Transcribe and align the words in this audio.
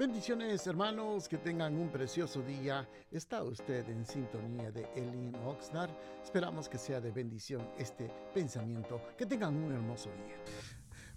Bendiciones 0.00 0.66
hermanos, 0.66 1.28
que 1.28 1.36
tengan 1.36 1.76
un 1.76 1.90
precioso 1.90 2.40
día. 2.40 2.88
Está 3.12 3.42
usted 3.42 3.86
en 3.86 4.06
sintonía 4.06 4.70
de 4.70 4.86
Elin 4.96 5.34
Oxnard. 5.44 5.90
Esperamos 6.24 6.70
que 6.70 6.78
sea 6.78 7.02
de 7.02 7.10
bendición 7.10 7.60
este 7.78 8.10
pensamiento. 8.32 8.98
Que 9.18 9.26
tengan 9.26 9.54
un 9.54 9.70
hermoso 9.70 10.08
día. 10.08 10.36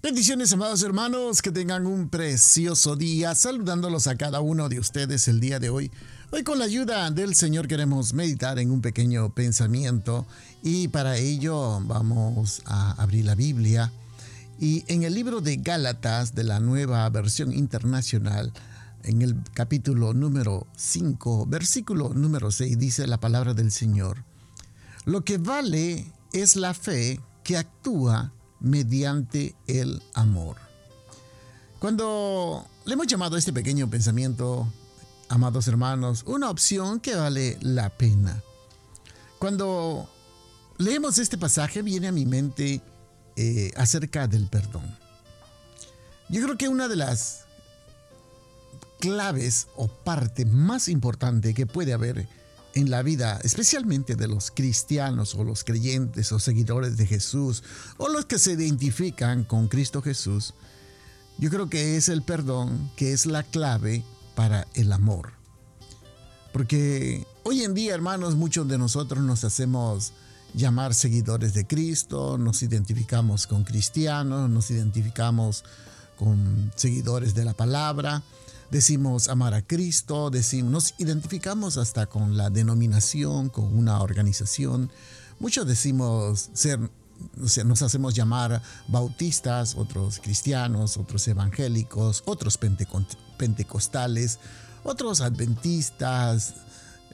Bendiciones, 0.02 0.52
amados 0.52 0.84
hermanos, 0.84 1.42
que 1.42 1.50
tengan 1.50 1.88
un 1.88 2.10
precioso 2.10 2.98
día, 2.98 3.34
saludándolos 3.36 4.08
a 4.08 4.18
cada 4.18 4.42
uno 4.42 4.68
de 4.68 4.80
ustedes 4.80 5.29
el 5.29 5.39
día 5.39 5.59
de 5.61 5.70
hoy. 5.70 5.89
Hoy 6.34 6.43
con 6.43 6.59
la 6.59 6.65
ayuda 6.65 7.09
del 7.09 7.36
Señor 7.36 7.70
queremos 7.70 8.13
meditar 8.13 8.59
en 8.59 8.70
un 8.70 8.81
pequeño 8.81 9.34
pensamiento 9.34 10.27
y 10.61 10.89
para 10.89 11.15
ello 11.15 11.79
vamos 11.86 12.61
a 12.65 13.02
abrir 13.02 13.23
la 13.23 13.36
Biblia 13.36 13.93
y 14.59 14.84
en 14.88 15.04
el 15.04 15.13
libro 15.13 15.39
de 15.39 15.55
Gálatas 15.55 16.36
de 16.36 16.43
la 16.43 16.59
nueva 16.59 17.09
versión 17.09 17.54
internacional 17.54 18.52
en 19.04 19.22
el 19.22 19.36
capítulo 19.54 20.14
número 20.14 20.68
5, 20.75 21.46
versículo 21.48 22.14
número 22.14 22.52
6, 22.52 22.78
dice 22.80 23.07
la 23.07 23.20
palabra 23.20 23.54
del 23.54 23.71
Señor. 23.71 24.24
Lo 25.06 25.24
que 25.24 25.38
vale 25.38 26.11
es 26.32 26.56
la 26.56 26.74
fe 26.74 27.20
que 27.44 27.58
actúa 27.58 28.34
mediante 28.60 29.56
el 29.68 30.02
amor. 30.14 30.58
Cuando 31.80 32.66
le 32.86 32.94
hemos 32.94 33.08
llamado 33.08 33.36
a 33.36 33.39
este 33.39 33.52
pequeño 33.52 33.89
pensamiento, 33.89 34.72
amados 35.28 35.67
hermanos, 35.67 36.23
una 36.25 36.50
opción 36.50 37.02
que 37.02 37.16
vale 37.16 37.58
la 37.61 37.89
pena. 37.89 38.42
Cuando 39.38 40.09
leemos 40.78 41.17
este 41.17 41.38
pasaje 41.38 41.81
viene 41.81 42.08
a 42.08 42.14
mi 42.14 42.25
mente 42.25 42.81
eh, 43.36 43.72
acerca 43.75 44.28
del 44.28 44.47
perdón. 44.47 44.97
Yo 46.30 46.42
creo 46.44 46.58
que 46.58 46.70
una 46.70 46.88
de 46.88 46.95
las 46.95 47.44
claves 49.03 49.67
o 49.75 49.89
parte 49.89 50.45
más 50.45 50.88
importante 50.88 51.53
que 51.53 51.66
puede 51.66 51.92
haber 51.92 52.30
en 52.73 52.89
la 52.89 53.02
vida, 53.02 53.38
especialmente 53.44 54.16
de 54.16 54.30
los 54.30 54.50
cristianos 54.50 55.36
o 55.36 55.44
los 55.44 55.66
creyentes 55.66 56.31
o 56.31 56.39
seguidores 56.39 56.95
de 56.95 57.05
Jesús 57.05 57.64
o 57.97 58.08
los 58.08 58.25
que 58.25 58.39
se 58.39 58.53
identifican 58.53 59.44
con 59.44 59.67
Cristo 59.67 60.02
Jesús, 60.02 60.53
yo 61.38 61.50
creo 61.50 61.69
que 61.69 61.97
es 61.97 62.08
el 62.08 62.22
perdón 62.22 62.92
que 62.95 63.11
es 63.11 63.25
la 63.25 63.44
clave 63.44 64.05
para 64.36 64.67
el 64.73 64.94
amor. 64.94 65.33
Porque 66.53 67.27
hoy 67.44 67.64
en 67.64 67.73
día, 67.73 67.95
hermanos, 67.95 68.36
muchos 68.36 68.70
de 68.70 68.77
nosotros 68.77 69.22
nos 69.22 69.44
hacemos 69.44 70.14
llamar 70.53 70.94
seguidores 70.94 71.53
de 71.53 71.67
Cristo, 71.67 72.38
nos 72.38 72.64
identificamos 72.64 73.47
con 73.47 73.66
cristianos, 73.66 74.49
nos 74.49 74.72
identificamos 74.72 75.66
con 76.16 76.72
seguidores 76.77 77.33
de 77.33 77.44
la 77.44 77.53
palabra, 77.53 78.23
decimos 78.72 79.28
amar 79.30 79.53
a 79.53 79.61
Cristo, 79.61 80.30
decimos, 80.30 80.72
nos 80.72 80.94
identificamos 80.97 81.78
hasta 81.78 82.06
con 82.08 82.38
la 82.38 82.50
denominación, 82.50 83.50
con 83.50 83.78
una 83.78 84.02
organización. 84.02 84.92
Muchos 85.39 85.67
decimos 85.67 86.50
ser, 86.53 86.80
nos 87.66 87.81
hacemos 87.81 88.14
llamar 88.14 88.61
bautistas, 88.88 89.75
otros 89.75 90.20
cristianos, 90.20 90.97
otros 90.97 91.28
evangélicos, 91.28 92.23
otros 92.25 92.58
pentecostales, 93.38 94.39
otros 94.83 95.22
adventistas, 95.22 96.55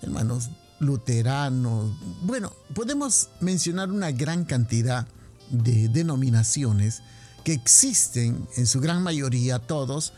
hermanos 0.01 0.49
luteranos. 0.79 1.91
Bueno, 2.23 2.53
podemos 2.73 3.29
mencionar 3.41 3.91
una 3.91 4.11
gran 4.11 4.45
cantidad 4.45 5.07
de 5.49 5.89
denominaciones 5.89 7.01
que 7.43 7.53
existen 7.53 8.47
en 8.55 8.67
su 8.67 8.79
gran 8.79 9.01
mayoría 9.03 9.59
todos 9.59 10.13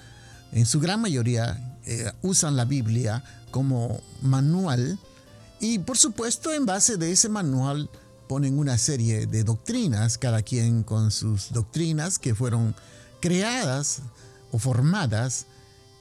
en 0.51 0.65
su 0.65 0.79
gran 0.79 1.01
mayoría 1.01 1.77
eh, 1.85 2.11
usan 2.21 2.55
la 2.55 2.65
Biblia 2.65 3.23
como 3.51 4.01
manual 4.21 4.99
y 5.59 5.79
por 5.79 5.97
supuesto 5.97 6.51
en 6.51 6.65
base 6.65 6.97
de 6.97 7.11
ese 7.11 7.29
manual 7.29 7.89
ponen 8.27 8.57
una 8.57 8.77
serie 8.77 9.25
de 9.27 9.43
doctrinas, 9.43 10.17
cada 10.17 10.41
quien 10.41 10.83
con 10.83 11.11
sus 11.11 11.51
doctrinas 11.51 12.17
que 12.17 12.33
fueron 12.33 12.75
creadas 13.19 14.01
o 14.51 14.59
formadas 14.59 15.45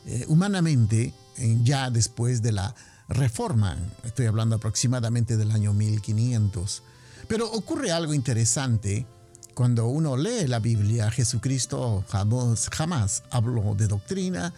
eh, 0.07 0.25
humanamente 0.29 1.13
ya 1.63 1.91
después 1.91 2.43
de 2.43 2.53
la 2.53 2.75
reforma. 3.09 3.77
Estoy 4.05 4.27
hablando 4.27 4.57
aproximadamente 4.57 5.37
del 5.37 5.51
año 5.51 5.73
1500. 5.73 6.83
Pero 7.29 7.51
ocurre 7.51 7.93
algo 7.93 8.15
interesante 8.15 9.07
cuando 9.55 9.87
uno 9.87 10.17
lee 10.17 10.47
la 10.47 10.59
Biblia, 10.59 11.11
Jesucristo 11.11 12.05
jamás, 12.09 12.69
jamás 12.71 13.23
habló 13.31 13.75
de 13.75 13.89
doctrina, 13.89 14.55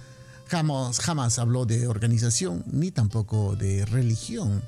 jamás, 0.49 1.01
jamás 1.01 1.39
habló 1.39 1.67
de 1.67 1.87
organización, 1.87 2.65
ni 2.67 2.91
tampoco 2.91 3.57
de 3.57 3.85
religión, 3.87 4.63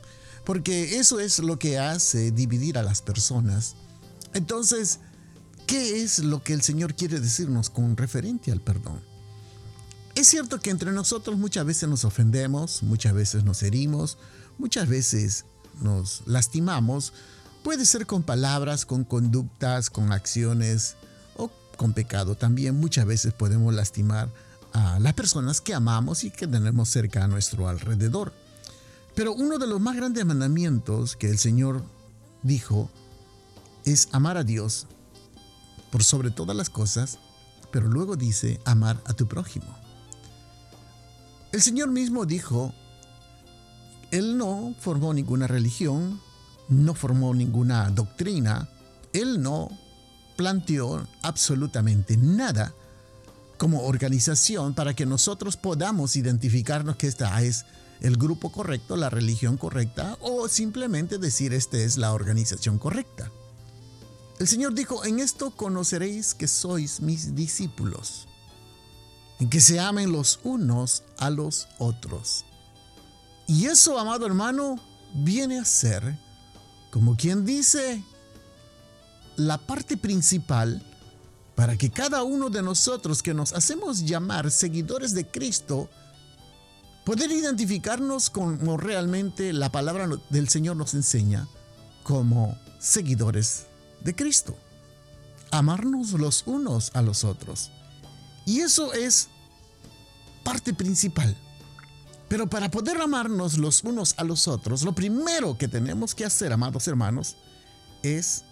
porque 0.45 0.99
eso 0.99 1.21
es 1.21 1.39
lo 1.39 1.59
que 1.59 1.79
hace 1.79 2.31
dividir 2.31 2.79
a 2.79 2.83
las 2.83 3.03
personas. 3.03 3.77
Entonces, 4.33 5.01
¿qué 5.67 6.03
es 6.03 6.19
lo 6.21 6.43
que 6.43 6.55
el 6.55 6.63
Señor 6.63 6.95
quiere 6.95 7.21
decirnos 7.21 7.71
con 7.71 7.97
referente 7.97 8.51
al 8.51 8.61
perdón? 8.61 9.01
Es 10.15 10.29
cierto 10.29 10.61
que 10.61 10.71
entre 10.71 10.93
nosotros 10.93 11.37
muchas 11.39 11.67
veces 11.67 11.89
nos 11.89 12.05
ofendemos, 12.05 12.83
muchas 12.83 13.15
veces 13.15 13.45
nos 13.45 13.63
herimos, 13.63 14.17
muchas 14.59 14.89
veces 14.89 15.45
nos 15.81 16.23
lastimamos, 16.27 17.13
Puede 17.65 17.87
ser 17.87 18.07
con 18.07 18.23
palabras, 18.23 18.85
con 18.85 19.05
conductas, 19.05 19.89
con 19.89 20.13
acciones 20.13 20.97
o 21.35 21.51
con 21.79 21.95
pecado. 21.95 22.35
También 22.35 22.79
muchas 22.79 23.07
veces 23.07 23.33
podemos 23.33 23.73
lastimar 23.73 24.29
a 24.75 24.99
las 25.01 25.15
personas 25.15 25.63
que 25.63 25.73
amamos 25.73 26.25
y 26.25 26.31
que 26.31 26.47
tenemos 26.47 26.91
cerca 26.91 27.25
a 27.25 27.27
nuestro 27.27 27.67
alrededor. 27.67 28.35
Pero 29.15 29.33
uno 29.33 29.57
de 29.57 29.67
los 29.67 29.81
más 29.81 29.97
grandes 29.97 30.27
mandamientos 30.27 31.17
que 31.17 31.31
el 31.31 31.39
Señor 31.39 31.83
dijo 32.43 32.91
es 33.87 34.09
amar 34.13 34.37
a 34.37 34.45
Dios 34.45 34.87
por 35.91 36.05
sobre 36.05 36.31
todas 36.31 36.55
las 36.55 36.69
cosas, 36.69 37.19
pero 37.71 37.89
luego 37.89 38.17
dice 38.17 38.61
amar 38.67 39.01
a 39.07 39.15
tu 39.15 39.27
prójimo. 39.27 39.75
El 41.51 41.63
Señor 41.63 41.91
mismo 41.91 42.27
dijo, 42.27 42.75
Él 44.11 44.37
no 44.37 44.75
formó 44.81 45.15
ninguna 45.15 45.47
religión, 45.47 46.21
no 46.69 46.95
formó 46.95 47.35
ninguna 47.35 47.91
doctrina, 47.91 48.69
él 49.13 49.43
no 49.43 49.71
planteó 50.37 51.07
absolutamente 51.23 52.17
nada 52.17 52.75
como 53.57 53.83
organización 53.85 54.75
para 54.75 54.95
que 54.95 55.07
nosotros 55.07 55.57
podamos 55.57 56.17
identificarnos 56.17 56.97
que 56.97 57.07
esta 57.07 57.41
es 57.43 57.65
el 58.01 58.17
grupo 58.17 58.51
correcto, 58.51 58.97
la 58.97 59.11
religión 59.11 59.57
correcta 59.57 60.19
o 60.21 60.49
simplemente 60.49 61.19
decir 61.19 61.55
esta 61.55 61.79
es 61.79 61.97
la 61.97 62.13
organización 62.13 62.79
correcta. 62.79 63.31
El 64.41 64.49
Señor 64.49 64.75
dijo, 64.75 65.05
en 65.05 65.21
esto 65.21 65.53
conoceréis 65.53 66.35
que 66.35 66.49
sois 66.49 67.01
mis 67.01 67.37
discípulos, 67.37 68.27
en 69.39 69.49
que 69.49 69.61
se 69.61 69.79
amen 69.79 70.11
los 70.11 70.41
unos 70.43 71.05
a 71.19 71.31
los 71.31 71.69
otros. 71.79 72.45
Y 73.47 73.67
eso, 73.67 73.99
amado 73.99 74.27
hermano, 74.27 74.81
viene 75.15 75.61
a 75.61 75.65
ser 75.65 76.19
como 76.94 77.16
quien 77.16 77.44
dice, 77.44 78.05
la 79.34 79.59
parte 79.59 79.97
principal 79.97 80.81
para 81.56 81.77
que 81.77 81.91
cada 81.91 82.22
uno 82.22 82.50
de 82.50 82.62
nosotros 82.62 83.21
que 83.21 83.34
nos 83.34 83.53
hacemos 83.53 84.06
llamar 84.06 84.53
seguidores 84.53 85.12
de 85.12 85.27
Cristo, 85.27 85.91
poder 87.04 87.33
identificarnos 87.33 88.31
como 88.31 88.77
realmente 88.77 89.53
la 89.53 89.72
palabra 89.72 90.09
del 90.31 90.49
Señor 90.49 90.77
nos 90.77 90.94
enseña, 90.94 91.49
como 92.04 92.56
seguidores 92.78 93.66
de 94.04 94.15
Cristo. 94.15 94.56
Amarnos 95.50 96.12
los 96.12 96.44
unos 96.47 96.93
a 96.94 97.03
los 97.03 97.25
otros. 97.25 97.72
Y 98.47 98.60
eso 98.60 98.93
es 98.93 99.31
parte 100.44 100.72
principal. 100.72 101.37
Pero 102.28 102.48
para 102.48 102.71
poder 102.71 103.00
amarnos 103.00 103.59
los 103.59 103.84
unos 103.84 104.15
a 104.16 104.24
los 104.24 104.48
otros, 104.48 104.82
lo 104.82 104.94
primero 104.94 105.59
que 105.59 105.68
tenemos 105.68 106.15
que 106.15 106.24
hacer, 106.24 106.53
amados 106.53 106.88
hermanos, 106.88 107.36
es 108.03 108.44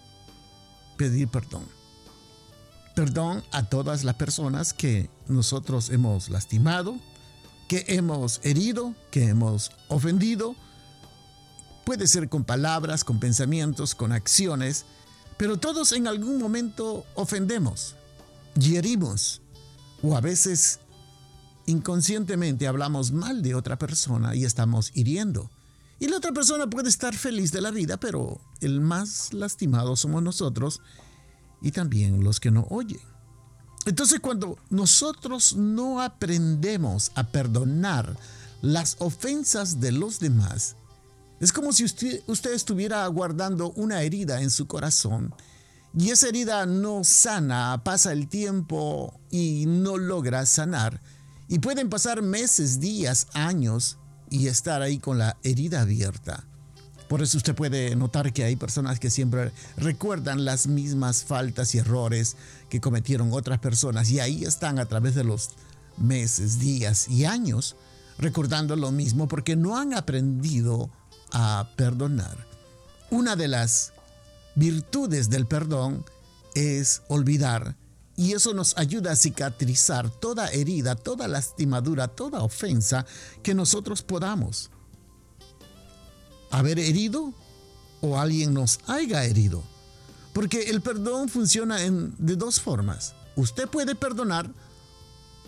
pedir 0.97 1.27
perdón. 1.27 1.67
Perdón 2.95 3.43
a 3.51 3.63
todas 3.63 4.03
las 4.03 4.15
personas 4.15 4.73
que 4.73 5.09
nosotros 5.27 5.89
hemos 5.89 6.29
lastimado, 6.29 6.99
que 7.67 7.85
hemos 7.87 8.39
herido, 8.43 8.93
que 9.09 9.25
hemos 9.25 9.71
ofendido. 9.87 10.55
Puede 11.85 12.07
ser 12.07 12.29
con 12.29 12.43
palabras, 12.43 13.03
con 13.03 13.19
pensamientos, 13.19 13.95
con 13.95 14.11
acciones, 14.11 14.85
pero 15.37 15.57
todos 15.57 15.91
en 15.91 16.07
algún 16.07 16.37
momento 16.37 17.05
ofendemos, 17.15 17.95
herimos 18.55 19.41
o 20.03 20.15
a 20.15 20.21
veces 20.21 20.79
inconscientemente 21.65 22.67
hablamos 22.67 23.11
mal 23.11 23.41
de 23.41 23.55
otra 23.55 23.77
persona 23.77 24.35
y 24.35 24.45
estamos 24.45 24.91
hiriendo. 24.93 25.49
Y 25.99 26.07
la 26.07 26.17
otra 26.17 26.31
persona 26.31 26.69
puede 26.69 26.89
estar 26.89 27.15
feliz 27.15 27.51
de 27.51 27.61
la 27.61 27.71
vida, 27.71 27.97
pero 27.97 28.41
el 28.61 28.81
más 28.81 29.33
lastimado 29.33 29.95
somos 29.95 30.21
nosotros 30.21 30.81
y 31.61 31.71
también 31.71 32.23
los 32.23 32.39
que 32.39 32.51
no 32.51 32.67
oyen. 32.69 32.99
Entonces 33.85 34.19
cuando 34.19 34.57
nosotros 34.69 35.55
no 35.55 36.01
aprendemos 36.01 37.11
a 37.15 37.27
perdonar 37.27 38.17
las 38.61 38.95
ofensas 38.99 39.79
de 39.79 39.91
los 39.91 40.19
demás, 40.19 40.75
es 41.39 41.51
como 41.51 41.73
si 41.73 41.83
usted, 41.83 42.21
usted, 42.27 42.53
estuviera 42.53 43.05
guardando 43.07 43.71
una 43.71 44.01
herida 44.01 44.41
en 44.41 44.49
su 44.49 44.67
corazón 44.67 45.33
y 45.97 46.09
esa 46.09 46.29
herida 46.29 46.65
no 46.65 47.03
sana, 47.03 47.81
pasa 47.83 48.13
el 48.13 48.27
tiempo 48.27 49.19
y 49.29 49.65
no 49.67 49.97
logra 49.97 50.45
sanar. 50.45 51.01
Y 51.47 51.59
pueden 51.59 51.89
pasar 51.89 52.21
meses, 52.21 52.79
días, 52.79 53.27
años 53.33 53.97
y 54.29 54.47
estar 54.47 54.81
ahí 54.81 54.97
con 54.97 55.17
la 55.17 55.37
herida 55.43 55.81
abierta. 55.81 56.45
Por 57.07 57.21
eso 57.21 57.37
usted 57.37 57.53
puede 57.53 57.95
notar 57.95 58.33
que 58.33 58.43
hay 58.43 58.55
personas 58.55 58.99
que 58.99 59.09
siempre 59.09 59.51
recuerdan 59.77 60.45
las 60.45 60.67
mismas 60.67 61.23
faltas 61.23 61.75
y 61.75 61.77
errores 61.77 62.37
que 62.69 62.81
cometieron 62.81 63.31
otras 63.33 63.59
personas 63.59 64.09
y 64.09 64.19
ahí 64.19 64.45
están 64.45 64.79
a 64.79 64.85
través 64.85 65.13
de 65.13 65.23
los 65.23 65.51
meses, 65.97 66.59
días 66.59 67.07
y 67.07 67.25
años 67.25 67.75
recordando 68.17 68.75
lo 68.75 68.91
mismo 68.91 69.27
porque 69.27 69.55
no 69.55 69.77
han 69.77 69.93
aprendido 69.93 70.89
a 71.31 71.69
perdonar. 71.75 72.47
Una 73.11 73.35
de 73.35 73.47
las 73.47 73.93
virtudes 74.55 75.29
del 75.29 75.45
perdón 75.45 76.03
es 76.55 77.03
olvidar 77.09 77.75
y 78.15 78.33
eso 78.33 78.53
nos 78.53 78.77
ayuda 78.77 79.11
a 79.11 79.15
cicatrizar 79.15 80.09
toda 80.09 80.49
herida, 80.49 80.95
toda 80.95 81.27
lastimadura, 81.27 82.07
toda 82.07 82.43
ofensa 82.43 83.05
que 83.41 83.55
nosotros 83.55 84.03
podamos 84.03 84.69
haber 86.51 86.77
herido 86.77 87.33
o 88.01 88.19
alguien 88.19 88.53
nos 88.53 88.79
haya 88.87 89.25
herido. 89.25 89.63
Porque 90.33 90.69
el 90.69 90.81
perdón 90.81 91.29
funciona 91.29 91.77
de 91.77 92.35
dos 92.35 92.59
formas. 92.59 93.13
Usted 93.35 93.67
puede 93.67 93.95
perdonar 93.95 94.51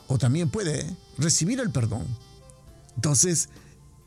o 0.07 0.17
también 0.17 0.49
puede 0.49 0.95
recibir 1.17 1.59
el 1.59 1.71
perdón. 1.71 2.05
Entonces, 2.95 3.49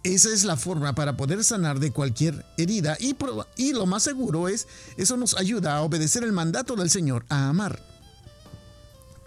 esa 0.03 0.31
es 0.31 0.45
la 0.45 0.57
forma 0.57 0.95
para 0.95 1.17
poder 1.17 1.45
sanar 1.45 1.81
de 1.81 1.93
cualquier 1.93 2.45
herida 2.57 2.97
y, 2.99 3.17
y 3.57 3.73
lo 3.73 3.87
más 3.87 4.05
seguro 4.05 4.49
es, 4.49 4.67
eso 4.97 5.17
nos 5.17 5.37
ayuda 5.37 5.77
a 5.77 5.83
obedecer 5.83 6.25
el 6.25 6.33
mandato 6.33 6.77
del 6.77 6.91
Señor, 6.91 7.25
a 7.29 7.49
amar. 7.49 7.88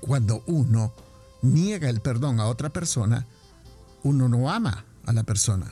Cuando 0.02 0.44
uno 0.48 0.94
niega 1.42 1.90
el 1.90 2.02
perdón 2.02 2.40
a 2.40 2.48
otra 2.48 2.70
persona, 2.70 3.26
uno 4.04 4.28
no 4.28 4.50
ama 4.50 4.86
a 5.06 5.14
la 5.14 5.24
persona. 5.24 5.72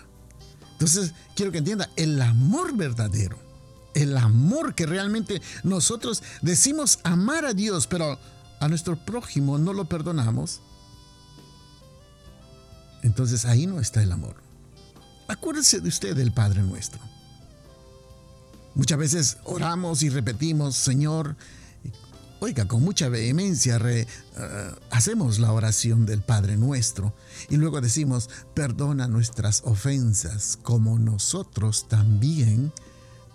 Entonces, 0.74 1.14
quiero 1.36 1.52
que 1.52 1.58
entienda, 1.58 1.90
el 1.96 2.22
amor 2.22 2.76
verdadero, 2.76 3.38
el 3.94 4.16
amor 4.18 4.76
que 4.76 4.86
realmente 4.86 5.42
nosotros 5.64 6.24
decimos 6.42 7.00
amar 7.04 7.46
a 7.46 7.54
Dios, 7.54 7.88
pero 7.88 8.18
a 8.60 8.68
nuestro 8.68 8.96
prójimo 8.96 9.58
no 9.58 9.74
lo 9.74 9.86
perdonamos, 9.86 10.62
entonces 13.04 13.46
ahí 13.46 13.66
no 13.68 13.80
está 13.80 14.04
el 14.04 14.12
amor. 14.12 14.36
Acuérdese 15.28 15.80
de 15.80 15.90
usted 15.90 16.16
del 16.16 16.32
Padre 16.32 16.64
nuestro. 16.64 17.00
Muchas 18.76 18.98
veces 18.98 19.38
oramos 19.44 20.04
y 20.04 20.10
repetimos, 20.10 20.76
Señor, 20.76 21.36
Oiga, 22.42 22.66
con 22.66 22.82
mucha 22.84 23.10
vehemencia 23.10 23.78
eh, 23.84 24.08
hacemos 24.92 25.40
la 25.40 25.52
oración 25.52 26.06
del 26.06 26.22
Padre 26.22 26.56
nuestro 26.56 27.14
y 27.50 27.58
luego 27.58 27.82
decimos, 27.82 28.30
perdona 28.54 29.08
nuestras 29.08 29.62
ofensas 29.66 30.58
como 30.64 30.98
nosotros 30.98 31.90
también 31.90 32.72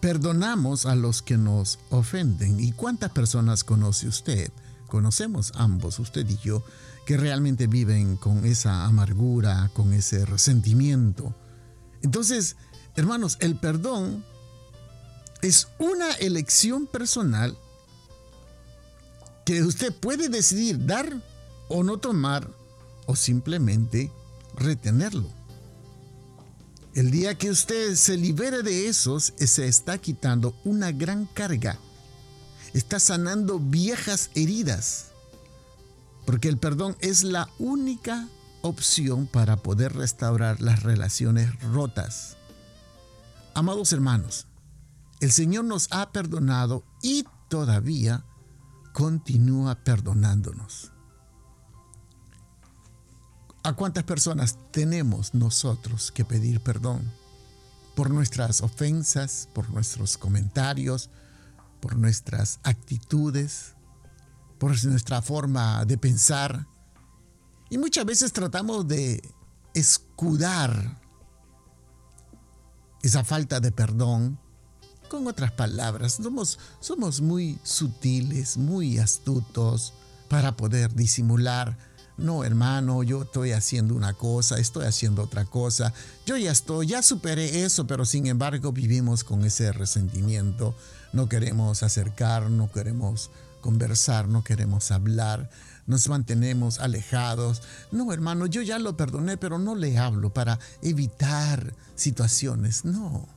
perdonamos 0.01 0.87
a 0.87 0.95
los 0.95 1.21
que 1.21 1.37
nos 1.37 1.79
ofenden. 1.91 2.61
¿Y 2.61 2.73
cuántas 2.73 3.11
personas 3.11 3.63
conoce 3.63 4.09
usted? 4.09 4.51
Conocemos 4.87 5.53
ambos, 5.55 5.99
usted 5.99 6.29
y 6.29 6.37
yo, 6.37 6.63
que 7.07 7.17
realmente 7.17 7.67
viven 7.67 8.17
con 8.17 8.45
esa 8.47 8.85
amargura, 8.85 9.71
con 9.75 9.93
ese 9.93 10.25
resentimiento. 10.25 11.35
Entonces, 12.03 12.57
hermanos, 12.97 13.37
el 13.41 13.57
perdón 13.57 14.25
es 15.43 15.69
una 15.79 16.11
elección 16.13 16.87
personal 16.87 17.57
usted 19.63 19.93
puede 19.93 20.29
decidir 20.29 20.85
dar 20.87 21.23
o 21.69 21.83
no 21.83 21.99
tomar 21.99 22.49
o 23.07 23.17
simplemente 23.17 24.11
retenerlo. 24.57 25.29
El 26.95 27.11
día 27.11 27.37
que 27.37 27.51
usted 27.51 27.97
se 27.97 28.17
libere 28.17 28.63
de 28.63 28.87
esos, 28.87 29.35
se 29.37 29.67
está 29.67 29.99
quitando 29.99 30.55
una 30.65 30.93
gran 30.93 31.27
carga. 31.27 31.79
Está 32.73 33.01
sanando 33.01 33.59
viejas 33.59 34.31
heridas. 34.35 35.07
Porque 36.25 36.49
el 36.49 36.57
perdón 36.57 36.97
es 37.01 37.25
la 37.25 37.49
única 37.59 38.29
opción 38.63 39.27
para 39.27 39.57
poder 39.57 39.95
restaurar 39.95 40.61
las 40.61 40.85
relaciones 40.85 41.61
rotas. 41.61 42.37
Amados 43.55 43.93
hermanos, 43.93 44.47
el 45.21 45.33
Señor 45.33 45.65
nos 45.65 45.89
ha 45.91 46.13
perdonado 46.13 46.85
y 47.03 47.25
todavía 47.49 48.25
continúa 48.95 49.75
perdonándonos. 49.75 50.93
¿A 53.65 53.73
cuántas 53.73 54.05
personas 54.05 54.57
tenemos 54.71 55.35
nosotros 55.35 56.13
que 56.13 56.25
pedir 56.25 56.61
perdón? 56.61 57.11
Por 57.97 58.11
nuestras 58.11 58.61
ofensas, 58.61 59.49
por 59.53 59.69
nuestros 59.71 60.17
comentarios, 60.17 61.11
por 61.81 61.97
nuestras 61.97 62.61
actitudes, 62.63 63.75
por 64.59 64.71
nuestra 64.85 65.21
forma 65.23 65.85
de 65.85 65.99
pensar. 65.99 66.69
Y 67.71 67.79
muchas 67.79 68.07
veces 68.07 68.33
tratamos 68.33 68.87
de 68.87 69.29
escudar 69.75 71.01
esa 73.03 73.25
falta 73.25 73.59
de 73.59 73.73
perdón 73.73 74.39
con 75.15 75.29
otras 75.29 75.53
palabras, 75.53 76.19
somos, 76.21 76.59
somos 76.81 77.21
muy 77.21 77.57
sutiles, 77.63 78.57
muy 78.57 78.99
astutos 78.99 79.93
para 80.29 80.57
poder 80.57 80.93
disimular. 80.93 81.79
No, 82.17 82.43
hermano, 82.43 83.05
yo 83.05 83.23
estoy 83.23 83.53
haciendo 83.53 83.95
una 83.95 84.15
cosa, 84.15 84.59
estoy 84.59 84.87
haciendo 84.87 85.23
otra 85.23 85.45
cosa. 85.45 85.93
Yo 86.27 86.37
ya 86.37 86.51
estoy, 86.51 86.89
ya 86.89 87.01
superé 87.01 87.63
eso, 87.63 87.87
pero 87.87 88.05
sin 88.05 88.27
embargo 88.27 88.73
vivimos 88.73 89.23
con 89.23 89.45
ese 89.45 89.71
resentimiento. 89.71 90.75
No 91.13 91.29
queremos 91.29 91.85
acercar, 91.85 92.51
no 92.51 92.73
queremos 92.73 93.31
conversar, 93.61 94.27
no 94.27 94.43
queremos 94.43 94.91
hablar, 94.91 95.49
nos 95.87 96.09
mantenemos 96.09 96.81
alejados. 96.81 97.63
No, 97.93 98.13
hermano, 98.13 98.47
yo 98.47 98.63
ya 98.63 98.81
lo 98.81 98.97
perdoné, 98.97 99.37
pero 99.37 99.61
no 99.61 99.77
le 99.77 99.97
hablo 99.97 100.35
para 100.35 100.59
evitar 100.83 101.73
situaciones. 101.95 102.85
No. 102.85 103.29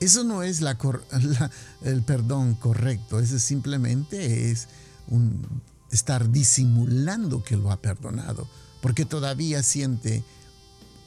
Eso 0.00 0.24
no 0.24 0.42
es 0.42 0.60
el 1.82 2.02
perdón 2.02 2.54
correcto, 2.54 3.20
eso 3.20 3.38
simplemente 3.38 4.50
es 4.50 4.68
un, 5.08 5.46
estar 5.90 6.30
disimulando 6.30 7.42
que 7.42 7.56
lo 7.56 7.70
ha 7.70 7.80
perdonado, 7.80 8.48
porque 8.82 9.04
todavía 9.04 9.62
siente 9.62 10.24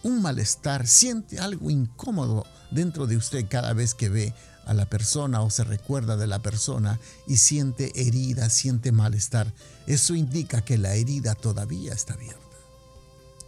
un 0.03 0.21
malestar, 0.21 0.87
siente 0.87 1.39
algo 1.39 1.69
incómodo 1.69 2.45
dentro 2.71 3.07
de 3.07 3.17
usted 3.17 3.45
cada 3.49 3.73
vez 3.73 3.93
que 3.93 4.09
ve 4.09 4.33
a 4.65 4.73
la 4.73 4.85
persona 4.85 5.41
o 5.41 5.49
se 5.49 5.63
recuerda 5.63 6.17
de 6.17 6.27
la 6.27 6.39
persona 6.39 6.99
y 7.25 7.37
siente 7.37 7.91
herida, 7.95 8.49
siente 8.49 8.91
malestar. 8.91 9.53
Eso 9.85 10.15
indica 10.15 10.61
que 10.61 10.77
la 10.77 10.95
herida 10.95 11.35
todavía 11.35 11.93
está 11.93 12.13
abierta. 12.13 12.41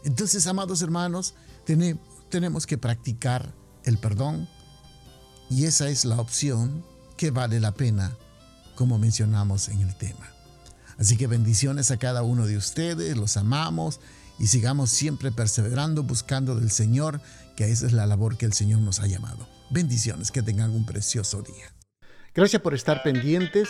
Entonces, 0.03 0.48
amados 0.48 0.81
hermanos, 0.81 1.34
tenemos 2.29 2.65
que 2.65 2.77
practicar 2.77 3.53
el 3.84 3.98
perdón, 3.98 4.48
y 5.50 5.65
esa 5.65 5.89
es 5.89 6.06
la 6.06 6.20
opción 6.20 6.84
que 7.18 7.32
vale 7.32 7.60
la 7.60 7.74
pena, 7.74 8.15
como 8.75 8.98
mencionamos 8.98 9.70
en 9.70 9.82
el 9.82 9.96
tema. 9.96 10.29
Así 10.98 11.18
que 11.18 11.27
bendiciones 11.27 11.91
a 11.91 11.98
cada 11.98 12.24
uno 12.24 12.46
de 12.46 12.58
ustedes, 12.58 13.18
los 13.18 13.38
amamos 13.38 14.00
y 14.38 14.48
sigamos 14.48 14.89
siempre 14.89 15.32
perseverando, 15.32 16.03
buscando 16.03 16.56
del 16.56 16.72
Señor, 16.72 17.22
que 17.56 17.72
esa 17.72 17.88
es 17.88 17.94
la 17.94 18.06
labor 18.06 18.38
que 18.38 18.46
el 18.46 18.53
Señor 18.53 18.79
nos 18.82 19.00
ha 19.00 19.08
llamado. 19.08 19.48
Bendiciones, 19.70 20.32
que 20.32 20.41
tengan 20.41 20.72
un 20.72 20.86
precioso 20.86 21.41
día. 21.41 21.74
Gracias 22.34 22.62
por 22.62 22.74
estar 22.74 23.03
pendientes 23.03 23.70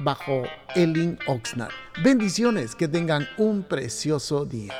bajo 0.00 0.44
Elin 0.74 1.18
Oxnard. 1.26 1.72
Bendiciones, 2.02 2.74
que 2.74 2.88
tengan 2.88 3.28
un 3.36 3.62
precioso 3.62 4.44
día. 4.44 4.74